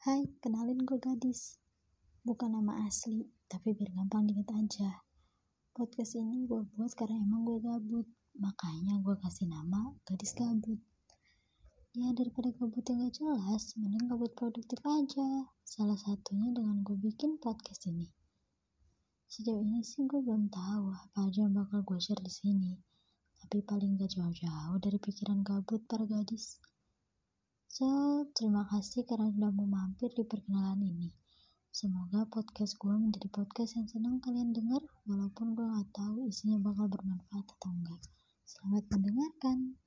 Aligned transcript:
Hai, 0.00 0.24
kenalin 0.40 0.80
gue 0.88 0.96
gadis. 0.96 1.60
Bukan 2.24 2.56
nama 2.56 2.88
asli, 2.88 3.20
tapi 3.44 3.76
biar 3.76 3.92
gampang 3.92 4.24
diinget 4.24 4.48
aja. 4.48 5.04
Podcast 5.76 6.16
ini 6.16 6.48
gue 6.48 6.64
buat 6.72 6.96
karena 6.96 7.20
emang 7.20 7.44
gue 7.44 7.60
gabut. 7.60 8.08
Makanya 8.40 8.96
gue 9.04 9.12
kasih 9.20 9.52
nama 9.52 9.92
gadis 10.08 10.32
gabut. 10.32 10.80
Ya 11.92 12.16
daripada 12.16 12.48
gabut 12.48 12.80
yang 12.88 13.04
gak 13.04 13.20
jelas, 13.20 13.76
mending 13.76 14.08
gabut 14.08 14.32
produktif 14.32 14.80
aja. 14.88 15.52
Salah 15.68 16.00
satunya 16.00 16.48
dengan 16.48 16.80
gue 16.80 16.96
bikin 16.96 17.36
podcast 17.36 17.84
ini. 17.84 18.08
Sejauh 19.28 19.60
ini 19.60 19.84
sih 19.84 20.08
gue 20.08 20.24
belum 20.24 20.48
tahu 20.48 20.96
apa 20.96 21.28
aja 21.28 21.44
yang 21.44 21.52
bakal 21.52 21.84
gue 21.84 22.00
share 22.00 22.24
di 22.24 22.32
sini. 22.32 22.72
Tapi 23.36 23.60
paling 23.68 24.00
gak 24.00 24.16
jauh-jauh 24.16 24.80
dari 24.80 24.96
pikiran 24.96 25.44
gabut 25.44 25.84
para 25.84 26.08
gadis. 26.08 26.56
Terima 28.40 28.64
kasih 28.68 29.08
karena 29.08 29.32
sudah 29.32 29.52
mau 29.56 29.64
mampir 29.64 30.12
di 30.12 30.20
perkenalan 30.20 30.80
ini. 30.84 31.08
Semoga 31.72 32.28
podcast 32.28 32.76
gue 32.76 32.92
menjadi 32.92 33.32
podcast 33.32 33.72
yang 33.76 33.88
senang 33.88 34.20
kalian 34.20 34.52
dengar, 34.52 34.84
walaupun 35.08 35.56
gue 35.56 35.64
gak 35.64 35.88
tahu 35.96 36.28
isinya 36.28 36.60
bakal 36.60 36.92
bermanfaat 36.92 37.46
atau 37.56 37.72
enggak. 37.72 38.00
Selamat 38.44 38.84
mendengarkan. 38.92 39.79